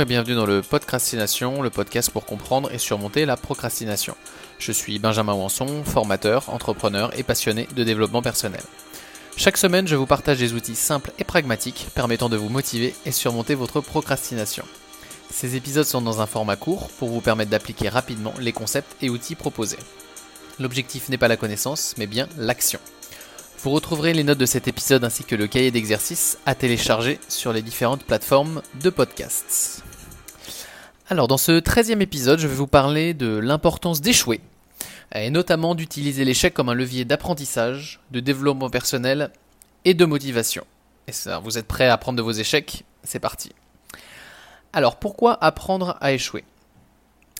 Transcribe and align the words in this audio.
Et 0.00 0.04
bienvenue 0.04 0.34
dans 0.34 0.44
le 0.44 0.60
Podcastination, 0.60 1.62
le 1.62 1.70
podcast 1.70 2.10
pour 2.10 2.24
comprendre 2.24 2.72
et 2.72 2.78
surmonter 2.78 3.26
la 3.26 3.36
procrastination. 3.36 4.16
Je 4.58 4.72
suis 4.72 4.98
Benjamin 4.98 5.34
Wanson, 5.34 5.84
formateur, 5.84 6.50
entrepreneur 6.50 7.16
et 7.16 7.22
passionné 7.22 7.68
de 7.76 7.84
développement 7.84 8.20
personnel. 8.20 8.60
Chaque 9.36 9.56
semaine, 9.56 9.86
je 9.86 9.94
vous 9.94 10.06
partage 10.06 10.38
des 10.38 10.52
outils 10.52 10.74
simples 10.74 11.12
et 11.20 11.24
pragmatiques 11.24 11.86
permettant 11.94 12.28
de 12.28 12.36
vous 12.36 12.48
motiver 12.48 12.92
et 13.06 13.12
surmonter 13.12 13.54
votre 13.54 13.80
procrastination. 13.80 14.64
Ces 15.30 15.54
épisodes 15.54 15.86
sont 15.86 16.02
dans 16.02 16.20
un 16.20 16.26
format 16.26 16.56
court 16.56 16.88
pour 16.98 17.10
vous 17.10 17.20
permettre 17.20 17.52
d'appliquer 17.52 17.88
rapidement 17.88 18.34
les 18.40 18.52
concepts 18.52 18.96
et 19.00 19.10
outils 19.10 19.36
proposés. 19.36 19.78
L'objectif 20.58 21.08
n'est 21.08 21.18
pas 21.18 21.28
la 21.28 21.36
connaissance, 21.36 21.94
mais 21.98 22.08
bien 22.08 22.28
l'action. 22.36 22.80
Vous 23.64 23.70
retrouverez 23.70 24.12
les 24.12 24.24
notes 24.24 24.36
de 24.36 24.44
cet 24.44 24.68
épisode 24.68 25.04
ainsi 25.04 25.24
que 25.24 25.34
le 25.34 25.46
cahier 25.46 25.70
d'exercices 25.70 26.36
à 26.44 26.54
télécharger 26.54 27.18
sur 27.30 27.50
les 27.50 27.62
différentes 27.62 28.04
plateformes 28.04 28.60
de 28.82 28.90
podcasts. 28.90 29.82
Alors 31.08 31.28
dans 31.28 31.38
ce 31.38 31.60
13e 31.60 32.02
épisode, 32.02 32.38
je 32.40 32.46
vais 32.46 32.54
vous 32.54 32.66
parler 32.66 33.14
de 33.14 33.38
l'importance 33.38 34.02
d'échouer, 34.02 34.42
et 35.14 35.30
notamment 35.30 35.74
d'utiliser 35.74 36.26
l'échec 36.26 36.52
comme 36.52 36.68
un 36.68 36.74
levier 36.74 37.06
d'apprentissage, 37.06 38.00
de 38.10 38.20
développement 38.20 38.68
personnel 38.68 39.30
et 39.86 39.94
de 39.94 40.04
motivation. 40.04 40.66
Et 41.08 41.12
ça, 41.12 41.38
vous 41.38 41.56
êtes 41.56 41.66
prêts 41.66 41.88
à 41.88 41.94
apprendre 41.94 42.18
de 42.18 42.22
vos 42.22 42.32
échecs? 42.32 42.84
C'est 43.02 43.18
parti. 43.18 43.52
Alors 44.74 44.96
pourquoi 44.96 45.42
apprendre 45.42 45.96
à 46.02 46.12
échouer? 46.12 46.44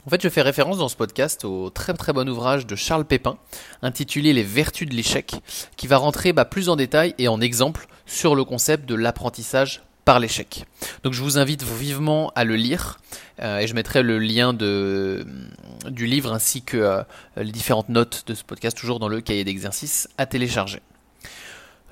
En 0.07 0.11
fait, 0.11 0.23
je 0.23 0.29
fais 0.29 0.43
référence 0.43 0.79
dans 0.79 0.89
ce 0.89 0.97
podcast 0.97 1.45
au 1.45 1.71
très 1.71 1.95
très 1.95 2.13
bon 2.13 2.29
ouvrage 2.29 2.67
de 2.67 2.77
Charles 2.77 3.07
Pépin, 3.07 3.39
intitulé 3.81 4.35
Les 4.35 4.43
vertus 4.43 4.87
de 4.87 4.95
l'échec, 4.95 5.35
qui 5.77 5.87
va 5.87 5.97
rentrer 5.97 6.35
bah, 6.35 6.45
plus 6.45 6.69
en 6.69 6.77
détail 6.77 7.15
et 7.19 7.27
en 7.27 7.41
exemple 7.41 7.87
sur 8.05 8.35
le 8.35 8.45
concept 8.45 8.87
de 8.87 8.95
l'apprentissage 8.95 9.83
par 10.05 10.21
l'échec. 10.21 10.67
Donc 11.03 11.15
je 11.15 11.23
vous 11.23 11.39
invite 11.39 11.63
vivement 11.63 12.31
à 12.35 12.45
le 12.45 12.57
lire 12.57 12.99
euh, 13.41 13.61
et 13.61 13.67
je 13.67 13.75
mettrai 13.75 14.03
le 14.03 14.19
lien 14.19 14.53
du 14.53 16.07
livre 16.07 16.35
ainsi 16.35 16.61
que 16.61 16.77
euh, 16.77 17.03
les 17.37 17.53
différentes 17.53 17.89
notes 17.89 18.25
de 18.27 18.35
ce 18.35 18.45
podcast 18.45 18.77
toujours 18.77 18.99
dans 18.99 19.09
le 19.09 19.23
cahier 19.23 19.45
d'exercice 19.45 20.09
à 20.19 20.27
télécharger. 20.27 20.81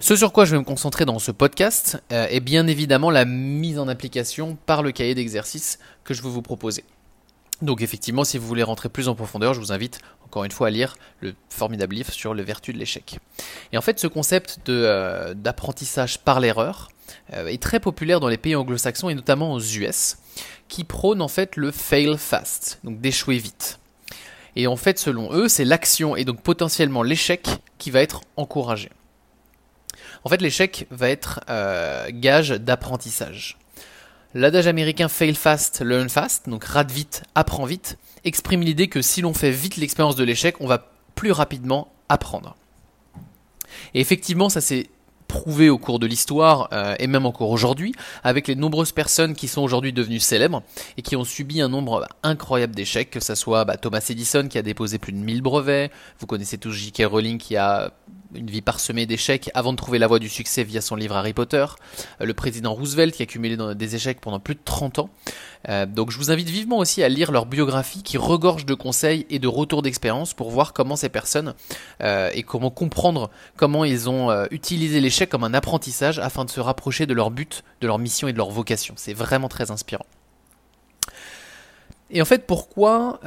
Ce 0.01 0.17
sur 0.17 0.33
quoi 0.33 0.45
je 0.45 0.51
vais 0.51 0.59
me 0.59 0.65
concentrer 0.65 1.07
dans 1.07 1.19
ce 1.19 1.31
podcast 1.31 2.03
euh, 2.13 2.27
est 2.29 2.41
bien 2.41 2.67
évidemment 2.67 3.11
la 3.11 3.25
mise 3.25 3.79
en 3.79 3.89
application 3.89 4.59
par 4.67 4.83
le 4.83 4.93
cahier 4.93 5.15
d'exercice 5.15 5.79
que 6.05 6.13
je 6.13 6.23
veux 6.23 6.29
vous 6.29 6.43
proposer. 6.43 6.85
Donc 7.63 7.81
effectivement, 7.81 8.25
si 8.25 8.39
vous 8.39 8.47
voulez 8.47 8.65
rentrer 8.65 8.89
plus 8.89 9.09
en 9.09 9.15
profondeur, 9.15 9.55
je 9.55 9.61
vous 9.61 9.73
invite 9.73 10.01
encore 10.25 10.45
une 10.45 10.51
fois 10.51 10.67
à 10.67 10.71
lire 10.71 10.97
le 11.21 11.35
formidable 11.49 11.95
livre 11.95 12.13
sur 12.13 12.35
les 12.35 12.43
vertus 12.43 12.75
de 12.75 12.79
l'échec. 12.79 13.19
Et 13.73 13.79
en 13.79 13.81
fait, 13.81 14.01
ce 14.01 14.09
concept 14.09 14.59
euh, 14.69 15.33
d'apprentissage 15.35 16.19
par 16.19 16.41
l'erreur 16.41 16.91
euh, 17.33 17.47
est 17.47 17.63
très 17.63 17.79
populaire 17.79 18.19
dans 18.19 18.29
les 18.29 18.37
pays 18.37 18.57
anglo-saxons 18.57 19.09
et 19.09 19.15
notamment 19.15 19.53
aux 19.53 19.61
US, 19.61 20.17
qui 20.69 20.83
prônent 20.83 21.23
en 21.23 21.29
fait 21.29 21.57
le 21.57 21.71
fail 21.71 22.17
fast, 22.19 22.81
donc 22.83 23.01
d'échouer 23.01 23.39
vite. 23.39 23.79
Et 24.57 24.67
en 24.67 24.77
fait, 24.77 24.99
selon 24.99 25.33
eux, 25.33 25.49
c'est 25.49 25.65
l'action 25.65 26.17
et 26.17 26.25
donc 26.25 26.43
potentiellement 26.43 27.03
l'échec 27.03 27.47
qui 27.79 27.91
va 27.91 28.03
être 28.03 28.23
encouragé. 28.37 28.91
En 30.25 30.29
fait, 30.29 30.43
l'échec 30.43 30.87
va 30.91 31.09
être 31.09 31.41
euh, 31.49 32.09
gage 32.11 32.51
d'apprentissage. 32.51 33.57
L'adage 34.35 34.67
américain 34.67 35.09
fail 35.09 35.35
fast, 35.35 35.83
learn 35.83 36.09
fast, 36.09 36.49
donc 36.49 36.65
rate 36.65 36.91
vite, 36.91 37.23
apprends 37.35 37.67
vite, 37.67 37.99
exprime 38.25 38.63
l'idée 38.63 38.89
que 38.89 39.03
si 39.03 39.21
l'on 39.21 39.35
fait 39.35 39.51
vite 39.51 39.77
l'expérience 39.77 40.17
de 40.17 40.25
l'échec, 40.25 40.57
on 40.61 40.67
va 40.67 40.91
plus 41.15 41.33
rapidement 41.33 41.93
apprendre. 42.09 42.57
Et 43.95 44.01
effectivement, 44.01 44.49
ça 44.49 44.61
s'est 44.61 44.89
prouvé 45.33 45.71
au 45.71 45.79
cours 45.79 45.99
de 45.99 46.07
l'histoire 46.07 46.69
euh, 46.75 46.95
et 46.99 47.07
même 47.07 47.25
encore 47.25 47.49
aujourd'hui, 47.49 47.95
avec 48.23 48.49
les 48.49 48.55
nombreuses 48.55 48.93
personnes 48.93 49.35
qui 49.35 49.49
sont 49.49 49.63
aujourd'hui 49.63 49.95
devenues 49.95 50.21
célèbres 50.21 50.63
et 50.99 51.03
qui 51.03 51.17
ont 51.17 51.25
subi 51.25 51.63
un 51.63 51.71
nombre 51.71 52.07
incroyable 52.23 52.75
d'échecs, 52.75 53.11
que 53.11 53.19
ce 53.19 53.35
soit 53.35 53.65
bah, 53.65 53.79
Thomas 53.79 54.05
Edison 54.11 54.47
qui 54.47 54.59
a 54.59 54.63
déposé 54.63 54.99
plus 54.99 55.15
de 55.15 55.17
1000 55.17 55.41
brevets, 55.41 55.91
vous 56.21 56.27
connaissez 56.27 56.59
tous 56.59 56.73
J.K. 56.73 57.05
Rowling 57.07 57.39
qui 57.39 57.57
a 57.57 57.93
une 58.35 58.51
vie 58.51 58.63
parsemée 58.63 59.07
d'échecs 59.07 59.51
avant 59.55 59.73
de 59.73 59.77
trouver 59.77 59.99
la 59.99 60.07
voie 60.07 60.19
du 60.19 60.29
succès 60.29 60.65
via 60.65 60.81
son 60.81 60.97
livre 60.97 61.17
Harry 61.17 61.33
Potter, 61.33 61.65
euh, 62.21 62.25
le 62.25 62.35
président 62.35 62.75
Roosevelt 62.75 63.15
qui 63.15 63.23
a 63.23 63.27
cumulé 63.27 63.57
des 63.75 63.95
échecs 63.95 64.21
pendant 64.21 64.41
plus 64.41 64.55
de 64.55 64.61
30 64.65 64.99
ans. 65.01 65.11
Euh, 65.69 65.87
donc 65.87 66.11
je 66.11 66.19
vous 66.19 66.31
invite 66.31 66.49
vivement 66.49 66.79
aussi 66.79 67.03
à 67.03 67.09
lire 67.09 67.33
leur 67.33 67.47
biographie 67.47 68.03
qui 68.03 68.19
regorge 68.19 68.67
de 68.67 68.75
conseils 68.75 69.27
et 69.31 69.39
de 69.39 69.49
retours 69.49 69.83
d'expérience 69.83 70.35
pour 70.35 70.51
voir 70.51 70.73
comment 70.73 70.97
ces 70.97 71.09
personnes 71.09 71.55
et 72.35 72.43
comment 72.43 72.71
comprendre 72.71 73.31
comment 73.57 73.85
ils 73.85 74.11
ont 74.11 74.47
utilisé 74.51 75.01
l'échec 75.01 75.22
comme 75.27 75.45
un 75.45 75.55
apprentissage 75.55 76.19
afin 76.19 76.45
de 76.45 76.51
se 76.51 76.61
rapprocher 76.61 77.07
de 77.07 77.15
leur 77.15 77.31
but, 77.31 77.65
de 77.81 77.87
leur 77.87 77.99
mission 77.99 78.29
et 78.29 78.33
de 78.33 78.39
leur 78.39 78.51
vocation. 78.51 78.95
C'est 78.97 79.15
vraiment 79.15 79.49
très 79.49 79.71
inspirant. 79.71 80.07
Et 82.11 82.21
en 82.21 82.25
fait, 82.27 82.47
pourquoi 82.47 83.21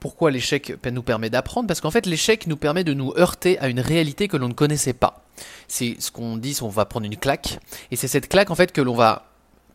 pourquoi 0.00 0.30
l'échec 0.30 0.76
nous 0.92 1.02
permet 1.02 1.28
d'apprendre? 1.28 1.66
Parce 1.66 1.80
qu'en 1.80 1.90
fait, 1.90 2.06
l'échec 2.06 2.46
nous 2.46 2.56
permet 2.56 2.84
de 2.84 2.94
nous 2.94 3.12
heurter 3.18 3.58
à 3.58 3.68
une 3.68 3.80
réalité 3.80 4.28
que 4.28 4.36
l'on 4.36 4.48
ne 4.48 4.54
connaissait 4.54 4.92
pas. 4.92 5.24
C'est 5.66 5.96
ce 5.98 6.10
qu'on 6.10 6.36
dit, 6.36 6.56
on 6.62 6.68
va 6.68 6.84
prendre 6.84 7.06
une 7.06 7.16
claque, 7.16 7.58
et 7.90 7.96
c'est 7.96 8.08
cette 8.08 8.28
claque 8.28 8.50
en 8.50 8.54
fait 8.54 8.72
que 8.72 8.80
l'on 8.80 8.94
va 8.94 9.24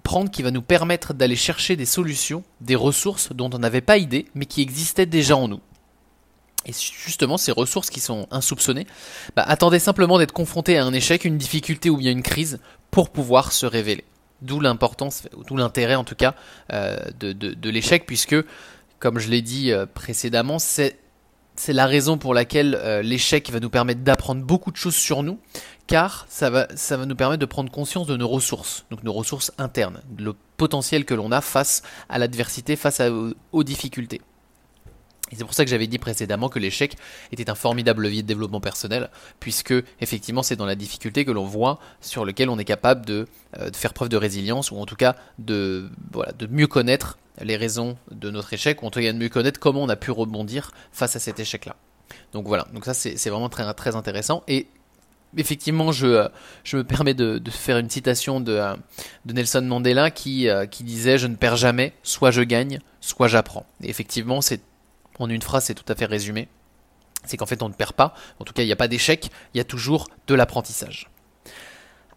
prendre 0.04 0.30
qui 0.30 0.42
va 0.42 0.52
nous 0.52 0.62
permettre 0.62 1.14
d'aller 1.14 1.36
chercher 1.36 1.76
des 1.76 1.86
solutions, 1.86 2.44
des 2.60 2.76
ressources 2.76 3.32
dont 3.32 3.50
on 3.54 3.60
n'avait 3.60 3.82
pas 3.82 3.98
idée, 3.98 4.26
mais 4.36 4.46
qui 4.46 4.62
existaient 4.62 5.06
déjà 5.06 5.38
en 5.38 5.48
nous. 5.48 5.62
Et 6.66 6.72
justement, 6.72 7.38
ces 7.38 7.52
ressources 7.52 7.90
qui 7.90 8.00
sont 8.00 8.28
insoupçonnées, 8.32 8.88
bah, 9.36 9.44
attendez 9.46 9.80
simplement 9.80 10.18
d'être 10.18 10.32
confronté 10.32 10.78
à 10.78 10.86
un 10.86 10.94
échec, 10.94 11.26
une 11.26 11.38
difficulté 11.38 11.90
ou 11.90 11.98
bien 11.98 12.12
une 12.12 12.24
crise 12.24 12.60
pour 12.92 13.10
pouvoir 13.10 13.52
se 13.52 13.66
révéler. 13.66 14.06
D'où 14.42 14.60
l'importance, 14.60 15.24
d'où 15.48 15.58
l'intérêt 15.58 15.96
en 15.96 16.04
tout 16.04 16.16
cas 16.16 16.36
euh, 16.72 16.98
de, 17.20 17.70
l'échec, 17.70 18.06
puisque 18.06 18.36
comme 19.00 19.20
je 19.20 19.30
l'ai 19.30 19.42
dit 19.42 19.72
euh, 19.72 19.86
précédemment, 19.86 20.60
c'est 20.60 20.98
la 21.68 21.86
raison 21.86 22.18
pour 22.18 22.34
laquelle 22.34 22.76
euh, 22.76 23.02
l'échec 23.02 23.50
va 23.52 23.60
nous 23.60 23.70
permettre 23.70 24.02
d'apprendre 24.02 24.44
beaucoup 24.44 24.72
de 24.72 24.78
choses 24.78 24.96
sur 24.96 25.24
nous, 25.24 25.40
car 25.88 26.26
ça 26.30 26.50
va, 26.50 26.68
ça 26.76 26.98
va 26.98 27.06
nous 27.06 27.16
permettre 27.16 27.40
de 27.40 27.46
prendre 27.46 27.72
conscience 27.72 28.08
de 28.08 28.18
nos 28.18 28.28
ressources, 28.28 28.86
donc 28.90 29.04
nos 29.04 29.14
ressources 29.14 29.52
internes, 29.58 30.02
le 30.18 30.34
potentiel 30.58 31.06
que 31.06 31.14
l'on 31.14 31.32
a 31.32 31.42
face 31.42 31.82
à 32.10 32.20
l'adversité, 32.20 32.76
face 32.76 33.02
aux 33.52 33.64
difficultés. 33.64 34.22
C'est 35.38 35.44
pour 35.44 35.54
ça 35.54 35.64
que 35.64 35.70
j'avais 35.70 35.88
dit 35.88 35.98
précédemment 35.98 36.50
que 36.50 36.60
l'échec 36.60 36.96
était 37.32 37.50
un 37.50 37.56
formidable 37.56 38.04
levier 38.04 38.22
de 38.22 38.28
développement 38.28 38.62
personnel, 38.62 39.10
puisque 39.40 39.74
effectivement 40.02 40.44
c'est 40.44 40.56
dans 40.56 40.66
la 40.66 40.76
difficulté 40.76 41.26
que 41.26 41.32
l'on 41.32 41.46
voit 41.46 41.80
sur 42.02 42.26
lequel 42.26 42.50
on 42.50 42.58
est 42.58 42.66
capable 42.66 43.06
de, 43.06 43.28
euh, 43.60 43.70
faire 43.74 43.94
preuve 43.94 44.10
de 44.10 44.18
résilience, 44.18 44.72
ou 44.72 44.78
en 44.78 44.86
tout 44.86 44.96
cas 44.96 45.16
de, 45.40 45.90
mieux 46.50 46.68
connaître 46.68 47.18
les 47.42 47.58
raisons 47.58 47.98
de 48.12 48.30
notre 48.30 48.54
échec, 48.54 48.84
ou 48.84 48.88
en 48.88 48.92
tout 48.92 49.00
cas 49.00 49.12
de 49.12 49.18
mieux 49.18 49.30
connaître 49.30 49.60
comment 49.60 49.84
on 49.84 49.90
a 49.90 49.96
pu 49.96 50.12
rebondir 50.12 50.72
face 50.92 51.16
à 51.16 51.20
cet 51.20 51.40
échec-là. 51.40 51.76
Donc 52.32 52.48
voilà, 52.48 52.68
donc 52.74 52.86
ça 52.86 52.94
c'est 52.94 53.30
vraiment 53.30 53.50
très, 53.50 53.96
intéressant. 53.96 54.44
Et 54.48 54.68
effectivement, 55.38 55.92
je, 55.92 56.08
euh, 56.08 56.28
me 56.74 56.84
permets 56.84 57.14
de, 57.16 57.42
faire 57.50 57.78
une 57.78 57.90
citation 57.90 58.40
de, 58.40 58.54
euh, 58.54 58.76
Nelson 59.26 59.62
Mandela 59.62 60.12
qui, 60.12 60.48
qui 60.70 60.84
disait 60.84 61.18
Je 61.18 61.28
ne 61.28 61.36
perds 61.36 61.58
jamais, 61.58 61.94
soit 62.04 62.32
je 62.32 62.42
gagne, 62.42 62.80
soit 63.02 63.28
j'apprends. 63.28 63.66
Et 63.82 63.90
effectivement, 63.90 64.42
c'est 64.42 64.62
en 65.20 65.30
une 65.30 65.42
phrase, 65.42 65.66
c'est 65.66 65.74
tout 65.74 65.92
à 65.92 65.96
fait 65.96 66.06
résumé. 66.06 66.48
C'est 67.26 67.38
qu'en 67.38 67.46
fait, 67.46 67.64
on 67.64 67.70
ne 67.70 67.74
perd 67.74 67.94
pas. 67.94 68.14
En 68.40 68.44
tout 68.44 68.54
cas, 68.54 68.64
il 68.64 68.66
n'y 68.66 68.72
a 68.72 68.78
pas 68.78 68.88
d'échec. 68.88 69.30
Il 69.54 69.58
y 69.58 69.62
a 69.62 69.64
toujours 69.64 70.10
de 70.28 70.36
l'apprentissage. 70.36 71.10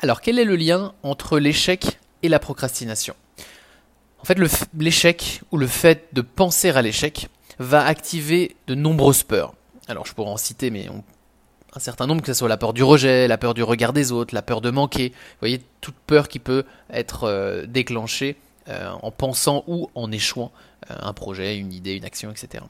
Alors, 0.01 0.21
quel 0.21 0.39
est 0.39 0.45
le 0.45 0.57
lien 0.57 0.95
entre 1.03 1.39
l'échec 1.39 1.99
et 2.23 2.29
la 2.29 2.39
procrastination? 2.39 3.15
En 4.21 4.25
fait, 4.25 4.39
l'échec 4.77 5.43
ou 5.53 5.59
le 5.59 5.67
fait 5.67 6.09
de 6.13 6.21
penser 6.21 6.71
à 6.71 6.83
l'échec 6.83 7.29
va 7.59 7.85
activer 7.87 8.57
de 8.67 8.75
nombreuses 8.75 9.23
peurs. 9.23 9.55
Alors, 9.89 10.05
je 10.07 10.13
pourrais 10.13 10.31
en 10.31 10.37
citer, 10.37 10.71
mais 10.71 10.89
un 11.77 11.79
certain 11.79 12.07
nombre, 12.07 12.23
que 12.23 12.33
ce 12.33 12.39
soit 12.39 12.49
la 12.49 12.57
peur 12.57 12.73
du 12.73 12.83
rejet, 12.83 13.29
la 13.29 13.39
peur 13.39 13.55
du 13.55 13.63
regard 13.63 13.93
des 13.93 14.11
autres, 14.11 14.35
la 14.35 14.43
peur 14.43 14.61
de 14.61 14.71
manquer. 14.71 15.11
Vous 15.11 15.41
voyez, 15.41 15.63
toute 15.81 15.95
peur 16.07 16.29
qui 16.29 16.39
peut 16.39 16.65
être 16.91 17.25
euh, 17.25 17.67
déclenchée 17.67 18.37
euh, 18.69 18.91
en 19.03 19.11
pensant 19.11 19.63
ou 19.67 19.91
en 19.95 20.11
échouant 20.11 20.51
euh, 20.91 20.95
un 20.99 21.13
projet, 21.13 21.57
une 21.57 21.73
idée, 21.73 21.95
une 21.95 22.05
action, 22.05 22.31
etc. 22.31 22.65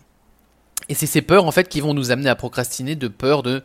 Et 0.88 0.94
c'est 0.94 1.06
ces 1.06 1.22
peurs 1.22 1.44
en 1.44 1.50
fait 1.50 1.68
qui 1.68 1.80
vont 1.80 1.94
nous 1.94 2.10
amener 2.10 2.28
à 2.28 2.36
procrastiner 2.36 2.94
de 2.94 3.08
peur 3.08 3.42
de, 3.42 3.62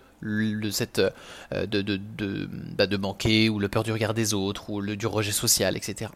cette 0.72 1.00
euh, 1.00 1.66
de, 1.68 1.82
de, 1.82 2.50
bah, 2.78 2.88
de, 2.88 2.98
manquer 2.98 3.50
ou 3.50 3.60
le 3.60 3.70
peur 3.70 3.84
du 3.84 3.92
regard 3.92 4.14
des 4.14 4.34
autres 4.34 4.70
ou 4.70 4.82
le, 4.82 4.96
du 4.96 5.06
rejet 5.06 5.32
social, 5.32 5.78
etc. 5.78 6.12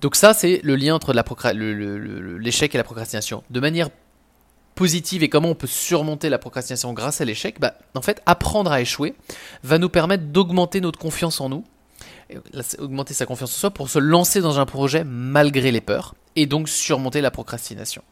Donc 0.00 0.16
ça 0.16 0.34
c'est 0.34 0.60
le 0.64 0.76
lien 0.76 0.94
entre 0.94 1.12
l'échec 1.12 2.74
et 2.74 2.78
la 2.78 2.84
procrastination. 2.84 3.44
De 3.50 3.60
manière 3.60 3.90
positive 4.74 5.24
et 5.24 5.28
comment 5.28 5.50
on 5.50 5.54
peut 5.54 5.66
surmonter 5.66 6.28
la 6.28 6.38
procrastination 6.38 6.92
grâce 6.92 7.20
à 7.20 7.24
l'échec, 7.24 7.58
bah, 7.60 7.74
en 7.94 8.02
fait 8.02 8.22
apprendre 8.26 8.70
à 8.70 8.80
échouer 8.80 9.14
va 9.62 9.78
nous 9.78 9.88
permettre 9.88 10.24
d'augmenter 10.24 10.80
notre 10.80 10.98
confiance 10.98 11.40
en 11.40 11.48
nous, 11.48 11.64
augmenter 12.78 13.14
sa 13.14 13.26
confiance 13.26 13.52
en 13.54 13.58
soi 13.58 13.70
pour 13.70 13.88
se 13.88 13.98
lancer 13.98 14.40
dans 14.40 14.60
un 14.60 14.66
projet 14.66 15.04
malgré 15.04 15.72
les 15.72 15.80
peurs 15.80 16.14
et 16.36 16.46
donc 16.46 16.68
surmonter 16.68 17.20
la 17.20 17.30
procrastination. 17.30 18.02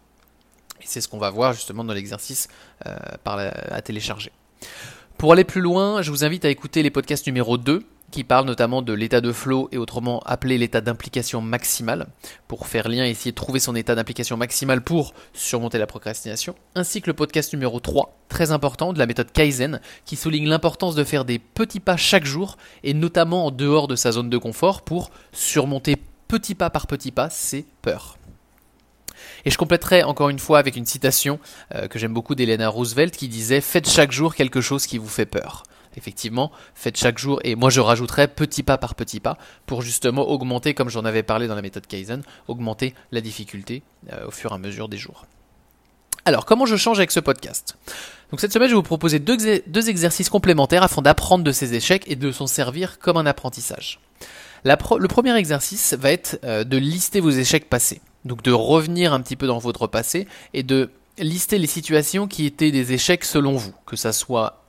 Et 0.81 0.85
c'est 0.85 1.01
ce 1.01 1.09
qu'on 1.09 1.19
va 1.19 1.31
voir 1.31 1.53
justement 1.53 1.85
dans 1.85 1.95
l'exercice 1.95 2.49
euh, 2.87 2.97
à 3.25 3.83
télécharger. 3.83 4.33
Pour 5.19 5.33
aller 5.33 5.45
plus 5.45 5.61
loin, 5.61 6.03
je 6.03 6.11
vous 6.11 6.25
invite 6.25 6.45
à 6.45 6.51
écouter 6.51 6.83
les 6.83 6.91
podcasts 6.91 7.27
numéro 7.27 7.57
2 7.57 7.83
qui 8.11 8.25
parle 8.25 8.47
notamment 8.47 8.83
de 8.83 8.93
l'état 8.93 9.21
de 9.21 9.33
flow 9.33 9.69
et 9.73 9.79
autrement 9.79 10.21
appelé 10.21 10.59
l'état 10.59 10.81
d'implication 10.81 11.41
maximale, 11.41 12.07
pour 12.49 12.67
faire 12.67 12.89
lien 12.89 13.05
et 13.05 13.11
essayer 13.11 13.33
de 13.33 13.37
trouver 13.37 13.61
son 13.61 13.75
état 13.75 13.95
d'implication 13.95 14.37
maximale 14.37 14.81
pour 14.81 15.13
surmonter 15.33 15.79
la 15.79 15.87
procrastination, 15.87 16.55
ainsi 16.75 17.01
que 17.01 17.09
le 17.09 17.15
podcast 17.15 17.53
numéro 17.53 17.81
3, 17.81 18.17
très 18.29 18.53
important, 18.53 18.93
de 18.93 18.99
la 18.99 19.07
méthode 19.07 19.33
Kaizen, 19.33 19.81
qui 20.05 20.17
souligne 20.17 20.49
l'importance 20.49 20.95
de 20.95 21.05
faire 21.05 21.25
des 21.25 21.39
petits 21.39 21.81
pas 21.81 21.97
chaque 21.97 22.25
jour, 22.25 22.57
et 22.85 22.95
notamment 22.95 23.47
en 23.47 23.51
dehors 23.51 23.89
de 23.89 23.97
sa 23.97 24.13
zone 24.13 24.31
de 24.31 24.39
confort, 24.39 24.83
pour 24.83 25.11
surmonter 25.33 25.97
petit 26.29 26.55
pas 26.55 26.71
par 26.71 26.87
petit 26.87 27.11
pas 27.13 27.31
ses 27.31 27.67
peurs. 27.83 28.19
Et 29.45 29.51
je 29.51 29.59
compléterai 29.59 30.03
encore 30.03 30.29
une 30.29 30.39
fois 30.39 30.59
avec 30.59 30.77
une 30.77 30.87
citation 30.87 31.39
euh, 31.75 31.89
que 31.89 31.99
j'aime 31.99 32.15
beaucoup 32.15 32.35
d'Elena 32.35 32.69
Roosevelt 32.69 33.17
qui 33.17 33.29
disait 33.29 33.61
Faites 33.61 33.89
chaque 33.89 34.13
jour 34.13 34.35
quelque 34.35 34.61
chose 34.61 34.87
qui 34.87 34.99
vous 34.99 35.09
fait 35.09 35.27
peur 35.27 35.65
effectivement, 35.97 36.53
faites 36.75 36.97
chaque 36.97 37.19
jour, 37.19 37.41
et 37.43 37.55
moi 37.55 37.71
je 37.71 37.81
rajouterais 37.81 38.29
petit 38.29 38.63
pas 38.63 38.77
par 38.79 38.95
petit 38.95 39.21
pas, 39.21 39.39
pour 39.65 39.83
justement 39.83 40.29
augmenter, 40.29 40.75
comme 40.75 40.91
j'en 40.91 41.05
avais 41.05 41.23
parlé 41.23 41.49
dans 41.49 41.55
la 41.55 41.63
méthode 41.63 41.87
Kaizen, 41.87 42.23
augmenter 42.49 42.95
la 43.13 43.21
difficulté 43.23 43.83
euh, 44.13 44.27
au 44.27 44.31
fur 44.31 44.53
et 44.53 44.55
à 44.55 44.59
mesure 44.59 44.89
des 44.89 44.99
jours. 44.99 45.25
Alors, 46.27 46.45
comment 46.45 46.67
je 46.67 46.75
change 46.75 46.99
avec 46.99 47.13
ce 47.13 47.21
podcast? 47.21 47.77
Donc 48.33 48.41
cette 48.41 48.53
semaine, 48.53 48.69
je 48.69 48.73
vais 48.73 48.79
vous 48.79 48.83
proposer 48.83 49.21
deux, 49.21 49.89
exercices 49.89 50.29
complémentaires 50.29 50.83
afin 50.83 51.01
d'apprendre 51.01 51.45
de 51.45 51.53
ces 51.53 51.75
échecs 51.75 52.03
et 52.09 52.17
de 52.17 52.33
s'en 52.33 52.49
servir 52.49 52.99
comme 52.99 53.17
un 53.17 53.27
apprentissage. 53.27 54.01
le 54.65 55.07
premier 55.07 55.37
exercice 55.37 55.95
va 55.95 56.11
être 56.11 56.41
euh, 56.43 56.65
de 56.65 56.77
lister 56.77 57.21
vos 57.21 57.31
échecs 57.31 57.69
passés. 57.71 58.01
Donc 58.27 58.43
de 58.43 58.53
revenir 58.53 59.13
un 59.13 59.21
petit 59.21 59.37
peu 59.37 59.47
dans 59.47 59.59
votre 59.59 59.87
passé 59.87 60.27
et 60.53 60.63
de 60.63 60.91
lister 61.19 61.59
les 61.59 61.67
situations 61.67 62.27
qui 62.27 62.45
étaient 62.47 62.71
des 62.71 62.93
échecs 62.93 63.25
selon 63.25 63.57
vous, 63.57 63.73
que 63.87 63.97
ça 63.97 64.13
soit 64.13 64.67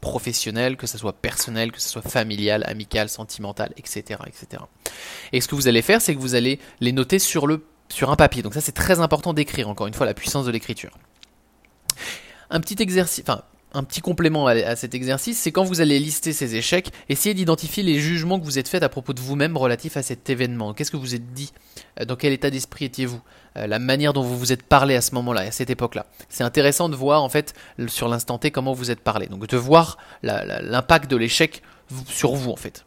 professionnel, 0.00 0.76
que 0.76 0.86
ce 0.86 0.98
soit 0.98 1.12
personnel, 1.12 1.72
que 1.72 1.80
ce 1.80 1.88
soit 1.88 2.02
familial, 2.02 2.64
amical, 2.66 3.08
sentimental, 3.08 3.72
etc., 3.76 4.20
etc. 4.26 4.62
Et 5.32 5.40
ce 5.40 5.48
que 5.48 5.54
vous 5.54 5.68
allez 5.68 5.82
faire, 5.82 6.00
c'est 6.00 6.14
que 6.14 6.20
vous 6.20 6.34
allez 6.34 6.58
les 6.80 6.92
noter 6.92 7.18
sur, 7.18 7.46
un 7.46 8.16
papier. 8.16 8.42
Donc 8.42 8.54
ça, 8.54 8.60
c'est 8.60 8.72
très 8.72 9.00
important 9.00 9.32
d'écrire, 9.32 9.68
encore 9.68 9.86
une 9.86 9.94
fois, 9.94 10.06
la 10.06 10.14
puissance 10.14 10.46
de 10.46 10.50
l'écriture. 10.50 10.98
Un 12.50 12.60
petit 12.60 12.82
exercice, 12.82 13.24
un 13.78 13.84
petit 13.84 14.00
complément 14.00 14.48
à, 14.48 14.74
cet 14.76 14.94
exercice, 14.94 15.38
c'est 15.38 15.52
quand 15.52 15.62
vous 15.62 15.80
allez 15.80 15.98
lister 16.00 16.32
ces 16.32 16.56
échecs, 16.56 16.90
essayez 17.08 17.32
d'identifier 17.32 17.84
les 17.84 18.00
jugements 18.00 18.40
que 18.40 18.44
vous 18.44 18.58
êtes 18.58 18.68
faits 18.68 18.82
à 18.82 18.88
propos 18.88 19.12
de 19.12 19.20
vous-même 19.20 19.56
relatifs 19.56 19.96
à 19.96 20.02
cet 20.02 20.28
événement. 20.28 20.74
Qu'est-ce 20.74 20.90
que 20.90 20.96
vous 20.96 21.14
êtes 21.14 21.32
dit? 21.32 21.52
Euh, 22.00 22.04
Dans 22.04 22.16
quel 22.16 22.32
état 22.32 22.50
d'esprit 22.50 22.86
étiez-vous? 22.86 23.20
Euh, 23.56 23.66
La 23.68 23.78
manière 23.78 24.12
dont 24.12 24.22
vous 24.22 24.36
vous 24.36 24.52
êtes 24.52 24.64
parlé 24.64 24.96
à 24.96 25.00
ce 25.00 25.14
moment-là, 25.14 25.42
à 25.42 25.50
cette 25.52 25.70
époque-là. 25.70 26.06
C'est 26.28 26.44
intéressant 26.44 26.88
de 26.88 26.96
voir 26.96 27.22
en 27.22 27.28
fait 27.28 27.54
sur 27.86 28.08
l'instant 28.08 28.38
T 28.38 28.50
comment 28.50 28.72
vous 28.72 28.90
êtes 28.90 29.00
parlé. 29.00 29.26
Donc 29.26 29.46
de 29.46 29.56
voir 29.56 29.96
l'impact 30.22 31.08
de 31.08 31.16
l'échec 31.16 31.62
sur 32.06 32.34
vous 32.34 32.50
en 32.50 32.56
fait. 32.56 32.84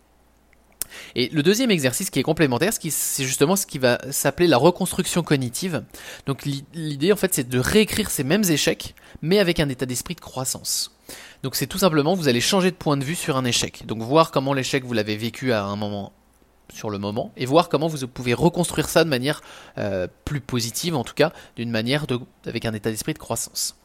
Et 1.16 1.30
le 1.30 1.44
deuxième 1.44 1.72
exercice 1.72 2.10
qui 2.10 2.20
est 2.20 2.24
complémentaire, 2.24 2.74
c'est 2.74 3.24
justement 3.24 3.56
ce 3.56 3.66
qui 3.66 3.80
va 3.80 4.00
s'appeler 4.12 4.48
la 4.48 4.58
reconstruction 4.58 5.24
cognitive. 5.24 5.84
Donc 6.26 6.46
l'idée 6.74 7.12
en 7.12 7.16
fait 7.16 7.34
c'est 7.34 7.48
de 7.48 7.60
réécrire 7.60 8.10
ces 8.10 8.24
mêmes 8.24 8.44
échecs, 8.44 8.96
mais 9.22 9.40
avec 9.40 9.60
un 9.60 9.70
état 9.70 9.86
d'esprit 9.86 10.16
de 10.16 10.22
croissance. 10.22 10.92
Donc 11.44 11.56
c'est 11.56 11.68
tout 11.68 11.78
simplement 11.78 12.16
vous 12.16 12.28
allez 12.28 12.42
changer 12.42 12.72
de 12.72 12.76
point 12.76 12.98
de 12.98 13.04
vue 13.04 13.16
sur 13.16 13.38
un 13.38 13.46
échec. 13.46 13.86
Donc 13.86 14.02
voir 14.02 14.32
comment 14.32 14.54
l'échec 14.54 14.84
vous 14.84 14.94
l'avez 14.94 15.18
vécu 15.18 15.52
à 15.54 15.64
un 15.64 15.76
moment 15.76 16.14
sur 16.74 16.90
le 16.90 16.98
moment 16.98 17.32
et 17.36 17.46
voir 17.46 17.70
comment 17.70 17.88
vous 17.88 18.08
pouvez 18.08 18.34
reconstruire 18.34 18.88
ça 18.88 19.04
de 19.04 19.10
manière 19.10 19.42
euh, 19.78 20.08
plus 20.26 20.40
positive 20.40 20.96
en 20.96 21.04
tout 21.04 21.14
cas 21.14 21.34
d'une 21.56 21.70
manière 21.70 22.06
avec 22.46 22.66
un 22.66 22.74
état 22.74 22.90
d'esprit 22.90 23.14
de 23.14 23.20
croissance. 23.20 23.76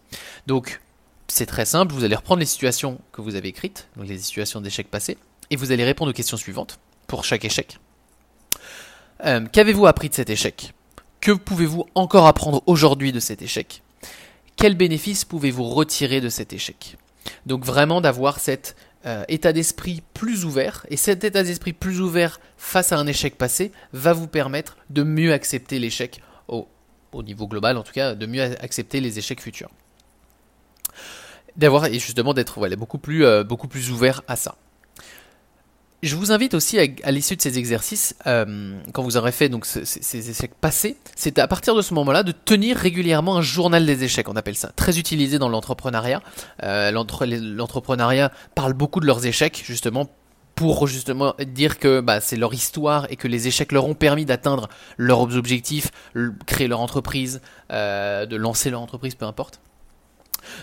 Donc 0.46 0.80
c'est 1.28 1.46
très 1.46 1.66
simple, 1.66 1.92
vous 1.92 2.04
allez 2.04 2.14
reprendre 2.14 2.40
les 2.40 2.46
situations 2.46 3.00
que 3.12 3.20
vous 3.20 3.34
avez 3.34 3.48
écrites, 3.48 3.88
donc 3.96 4.06
les 4.06 4.18
situations 4.18 4.60
d'échecs 4.60 4.90
passés, 4.90 5.18
et 5.50 5.56
vous 5.56 5.72
allez 5.72 5.84
répondre 5.84 6.10
aux 6.10 6.14
questions 6.14 6.36
suivantes 6.36 6.78
pour 7.06 7.24
chaque 7.24 7.44
échec. 7.44 7.78
Euh, 9.24 9.46
qu'avez-vous 9.50 9.86
appris 9.86 10.08
de 10.08 10.14
cet 10.14 10.30
échec? 10.30 10.72
Que 11.20 11.32
pouvez-vous 11.32 11.86
encore 11.94 12.26
apprendre 12.26 12.62
aujourd'hui 12.66 13.12
de 13.12 13.20
cet 13.20 13.42
échec? 13.42 13.82
Quel 14.56 14.76
bénéfice 14.76 15.24
pouvez-vous 15.24 15.64
retirer 15.64 16.20
de 16.20 16.28
cet 16.28 16.52
échec? 16.52 16.96
Donc 17.46 17.64
vraiment 17.64 18.00
d'avoir 18.00 18.38
cet 18.38 18.76
euh, 19.06 19.24
état 19.28 19.52
d'esprit 19.52 20.02
plus 20.14 20.44
ouvert, 20.44 20.84
et 20.88 20.96
cet 20.96 21.24
état 21.24 21.42
d'esprit 21.42 21.72
plus 21.72 22.00
ouvert 22.00 22.40
face 22.56 22.92
à 22.92 22.98
un 22.98 23.06
échec 23.06 23.36
passé 23.36 23.70
va 23.92 24.12
vous 24.12 24.26
permettre 24.26 24.76
de 24.90 25.02
mieux 25.02 25.32
accepter 25.32 25.78
l'échec 25.78 26.20
au, 26.48 26.66
niveau 27.22 27.46
global, 27.46 27.78
en 27.78 27.82
tout 27.82 27.92
cas, 27.92 28.14
de 28.14 28.26
mieux 28.26 28.42
accepter 28.42 29.00
les 29.00 29.18
échecs 29.18 29.40
futurs. 29.40 29.70
D'avoir, 31.56 31.86
et 31.86 31.98
justement 31.98 32.34
d'être 32.34 32.58
euh, 32.58 33.44
beaucoup 33.44 33.68
plus 33.68 33.90
ouvert 33.90 34.22
à 34.28 34.36
ça. 34.36 34.56
Je 36.06 36.14
vous 36.14 36.30
invite 36.30 36.54
aussi 36.54 36.78
à, 36.78 37.10
l'issue 37.10 37.34
de 37.34 37.42
ces 37.42 37.58
exercices, 37.58 38.14
euh, 38.28 38.78
quand 38.92 39.02
vous 39.02 39.16
aurez 39.16 39.32
fait 39.32 39.48
donc 39.48 39.66
ces, 39.66 40.30
échecs 40.30 40.54
passés, 40.54 40.96
c'est 41.16 41.40
à 41.40 41.48
partir 41.48 41.74
de 41.74 41.82
ce 41.82 41.94
moment-là 41.94 42.22
de 42.22 42.30
tenir 42.30 42.76
régulièrement 42.76 43.36
un 43.38 43.40
journal 43.40 43.84
des 43.84 44.04
échecs, 44.04 44.28
on 44.28 44.36
appelle 44.36 44.54
ça, 44.54 44.70
très 44.76 45.00
utilisé 45.00 45.40
dans 45.40 45.48
l'entrepreneuriat. 45.48 46.22
Euh, 46.62 46.92
l'entrepreneuriat 46.92 48.30
parle 48.54 48.72
beaucoup 48.72 49.00
de 49.00 49.06
leurs 49.06 49.26
échecs 49.26 49.64
justement 49.66 50.08
pour 50.54 50.86
justement 50.86 51.34
dire 51.44 51.80
que 51.80 51.98
bah, 51.98 52.20
c'est 52.20 52.36
leur 52.36 52.54
histoire 52.54 53.08
et 53.10 53.16
que 53.16 53.26
les 53.26 53.48
échecs 53.48 53.72
leur 53.72 53.86
ont 53.86 53.94
permis 53.94 54.24
d'atteindre 54.24 54.68
leurs 54.98 55.36
objectifs, 55.36 55.90
créer 56.46 56.68
leur 56.68 56.82
entreprise, 56.82 57.40
euh, 57.72 58.26
de 58.26 58.36
lancer 58.36 58.70
leur 58.70 58.80
entreprise, 58.80 59.16
peu 59.16 59.26
importe. 59.26 59.58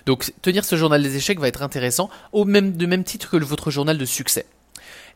Donc 0.06 0.32
tenir 0.42 0.64
ce 0.64 0.78
journal 0.78 1.04
des 1.04 1.18
échecs 1.18 1.42
va 1.42 1.50
être 1.50 1.64
intéressant, 1.64 2.10
au 2.32 2.46
même, 2.46 2.78
de 2.78 2.86
même 2.86 3.04
titre 3.04 3.30
que 3.30 3.36
votre 3.44 3.72
journal 3.72 3.98
de 3.98 4.06
succès 4.06 4.46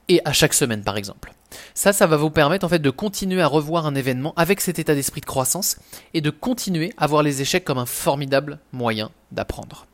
et 0.10 0.22
à 0.26 0.34
chaque 0.34 0.54
semaine 0.54 0.84
par 0.84 0.98
exemple. 0.98 1.34
Ça, 1.74 1.94
ça 1.94 2.08
va 2.08 2.18
vous 2.18 2.30
permettre 2.30 2.66
en 2.66 2.70
fait 2.70 2.80
de 2.80 2.90
continuer 2.90 3.42
à 3.42 3.48
revoir 3.48 3.86
un 3.86 3.96
événement 3.96 4.34
avec 4.36 4.62
cet 4.62 4.80
état 4.80 4.96
d'esprit 4.96 5.22
de 5.22 5.26
croissance 5.26 5.78
et 6.14 6.22
de 6.22 6.30
continuer 6.30 6.94
à 6.98 7.08
voir 7.08 7.24
les 7.24 7.42
échecs 7.42 7.64
comme 7.64 7.78
un 7.78 7.86
formidable 7.86 8.60
moyen 8.74 9.12
d'apprendre. 9.32 9.88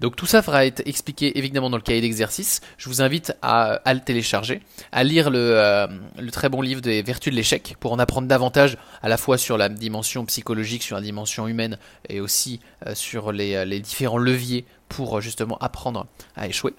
Donc 0.00 0.14
tout 0.14 0.26
ça 0.26 0.42
fera 0.42 0.66
être 0.66 0.82
expliqué 0.84 1.38
évidemment 1.38 1.70
dans 1.70 1.78
le 1.78 1.82
cahier 1.82 2.02
d'exercice. 2.02 2.60
Je 2.76 2.88
vous 2.88 3.00
invite 3.00 3.32
à, 3.40 3.80
le 3.86 4.00
télécharger, 4.00 4.60
à 4.92 5.04
lire 5.04 5.30
euh, 5.32 5.86
le, 6.18 6.30
très 6.30 6.50
bon 6.50 6.60
livre 6.60 6.82
des 6.82 7.00
vertus 7.02 7.32
de 7.32 7.36
l'échec 7.36 7.76
pour 7.80 7.92
en 7.92 7.98
apprendre 7.98 8.28
davantage 8.28 8.76
à 9.02 9.08
la 9.08 9.16
fois 9.16 9.38
sur 9.38 9.56
la 9.56 9.70
dimension 9.70 10.26
psychologique, 10.26 10.82
sur 10.82 10.96
la 10.96 11.02
dimension 11.02 11.48
humaine 11.48 11.78
et 12.10 12.20
aussi 12.20 12.60
euh, 12.86 12.94
sur 12.94 13.32
les, 13.32 13.64
les 13.64 13.80
différents 13.80 14.18
leviers 14.18 14.66
pour 14.88 15.20
justement 15.22 15.56
apprendre 15.58 16.06
à 16.36 16.46
échouer. 16.46 16.74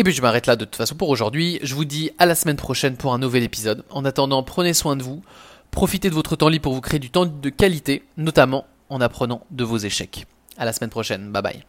Et 0.00 0.02
puis 0.02 0.14
je 0.14 0.22
m'arrête 0.22 0.46
là 0.46 0.56
de 0.56 0.64
toute 0.64 0.76
façon 0.76 0.94
pour 0.94 1.10
aujourd'hui. 1.10 1.58
Je 1.62 1.74
vous 1.74 1.84
dis 1.84 2.10
à 2.16 2.24
la 2.24 2.34
semaine 2.34 2.56
prochaine 2.56 2.96
pour 2.96 3.12
un 3.12 3.18
nouvel 3.18 3.42
épisode. 3.42 3.84
En 3.90 4.06
attendant, 4.06 4.42
prenez 4.42 4.72
soin 4.72 4.96
de 4.96 5.02
vous. 5.02 5.22
Profitez 5.72 6.08
de 6.08 6.14
votre 6.14 6.36
temps 6.36 6.48
libre 6.48 6.62
pour 6.62 6.72
vous 6.72 6.80
créer 6.80 6.98
du 6.98 7.10
temps 7.10 7.26
de 7.26 7.50
qualité, 7.50 8.02
notamment 8.16 8.64
en 8.88 9.02
apprenant 9.02 9.44
de 9.50 9.62
vos 9.62 9.76
échecs. 9.76 10.24
À 10.56 10.64
la 10.64 10.72
semaine 10.72 10.88
prochaine. 10.88 11.30
Bye 11.30 11.42
bye. 11.42 11.64